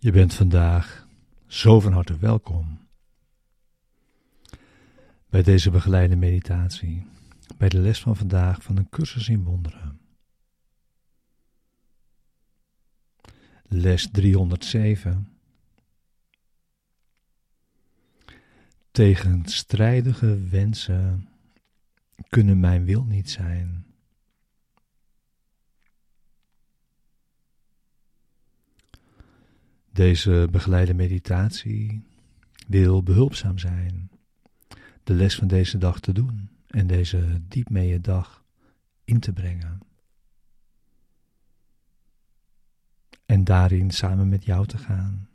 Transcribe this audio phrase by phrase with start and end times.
[0.00, 1.08] Je bent vandaag
[1.46, 2.78] zo van harte welkom
[5.30, 7.06] bij deze begeleide meditatie,
[7.56, 10.00] bij de les van vandaag van een cursus in wonderen.
[13.62, 15.28] Les 307.
[18.90, 21.28] Tegenstrijdige wensen
[22.28, 23.87] kunnen mijn wil niet zijn.
[29.98, 32.04] Deze begeleide meditatie
[32.66, 34.10] wil behulpzaam zijn,
[35.04, 38.44] de les van deze dag te doen en deze diep mee dag
[39.04, 39.80] in te brengen.
[43.26, 45.28] En daarin samen met jou te gaan.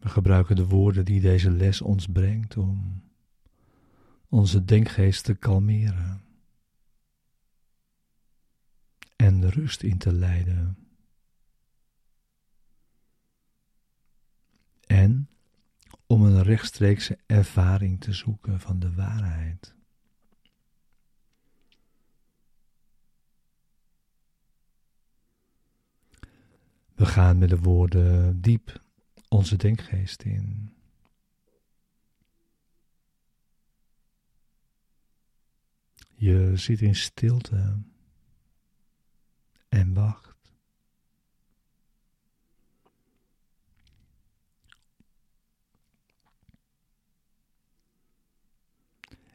[0.00, 3.02] We gebruiken de woorden die deze les ons brengt om
[4.28, 6.25] onze denkgeest te kalmeren
[9.26, 10.76] en rust in te leiden.
[14.86, 15.28] En
[16.06, 19.74] om een rechtstreekse ervaring te zoeken van de waarheid.
[26.94, 28.80] We gaan met de woorden diep
[29.28, 30.74] onze denkgeest in.
[36.14, 37.82] Je zit in stilte
[39.68, 40.34] en wacht.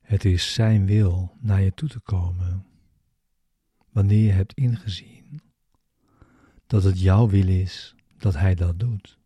[0.00, 2.66] Het is Zijn wil naar je toe te komen,
[3.90, 5.40] wanneer je hebt ingezien
[6.66, 9.18] dat het jouw wil is dat Hij dat doet.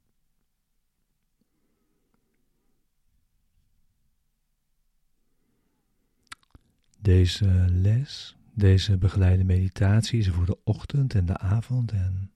[6.99, 12.33] Deze les deze begeleide meditatie is voor de ochtend en de avond en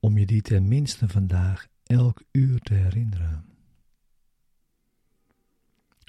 [0.00, 3.44] om je die tenminste vandaag elk uur te herinneren.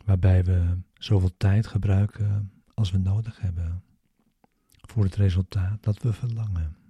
[0.06, 3.84] Waarbij we zoveel tijd gebruiken als we nodig hebben
[4.82, 6.85] voor het resultaat dat we verlangen.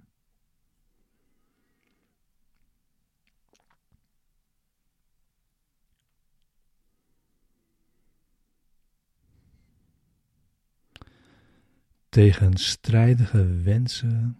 [12.16, 14.36] Tegenstrijdige wensen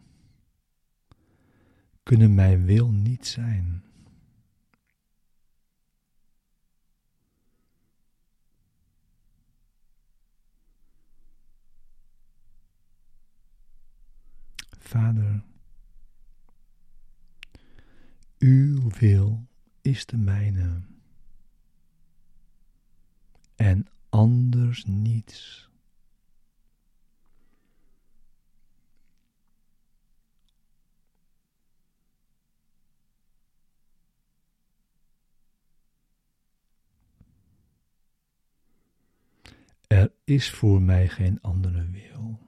[2.02, 3.84] kunnen mijn wil niet zijn.
[14.78, 15.44] Vader,
[18.38, 19.46] uw wil
[19.80, 20.82] is de mijne
[23.56, 25.68] en anders niets.
[39.96, 42.38] Er is voor mij geen andere wil.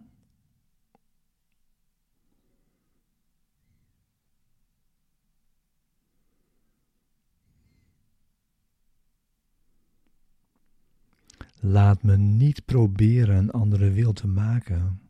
[11.61, 15.01] Laat me niet proberen een andere wil te maken,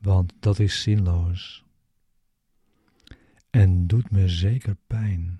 [0.00, 1.64] want dat is zinloos
[3.50, 5.39] en doet me zeker pijn.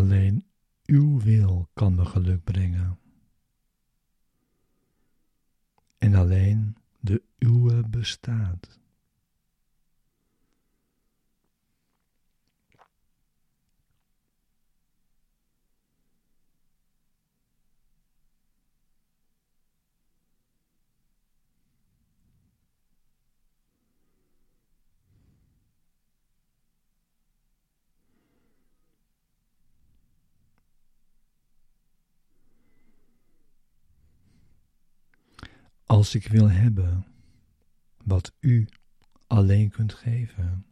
[0.00, 0.44] Alleen
[0.86, 2.98] uw wil kan me geluk brengen.
[5.98, 8.79] En alleen de uwe bestaat.
[36.00, 37.06] Als ik wil hebben
[38.04, 38.68] wat u
[39.26, 40.66] alleen kunt geven,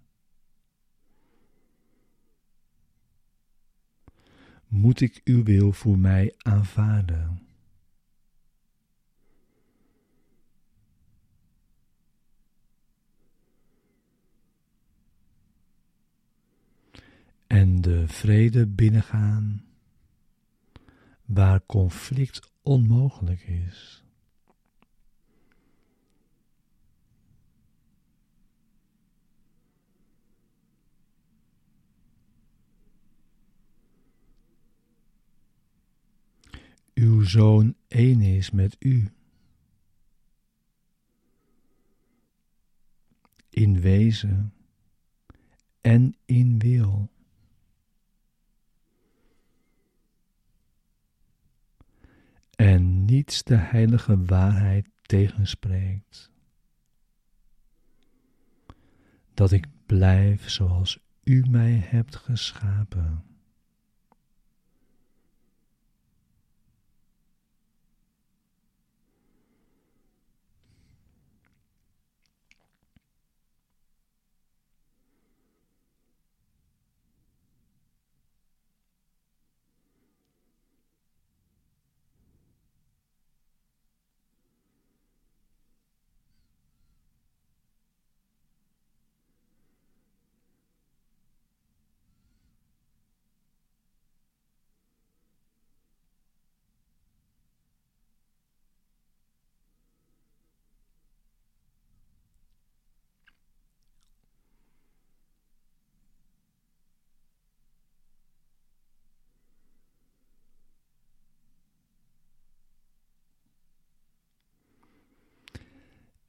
[4.67, 7.47] moet ik uw wil voor mij aanvaarden.
[17.47, 19.65] En de vrede binnengaan
[21.25, 24.07] waar conflict onmogelijk is.
[36.99, 39.13] Uw Zoon één is met u.
[43.51, 44.53] In wezen
[45.81, 47.11] en in wil.
[52.57, 56.31] En niets de heilige waarheid tegenspreekt.
[59.35, 63.29] Dat ik blijf zoals u mij hebt geschapen.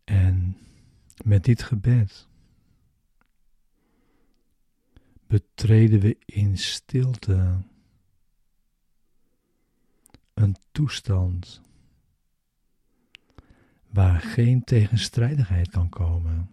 [0.09, 0.57] En
[1.23, 2.27] met dit gebed
[5.27, 7.63] betreden we in stilte
[10.33, 11.61] een toestand
[13.87, 16.49] waar geen tegenstrijdigheid kan komen.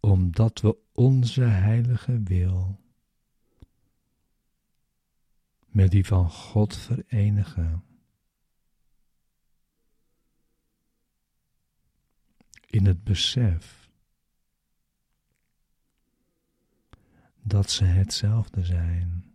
[0.00, 2.83] Omdat we onze heilige wil
[5.74, 7.84] met die van God verenigen.
[12.66, 13.88] In het besef
[17.42, 19.33] dat ze hetzelfde zijn.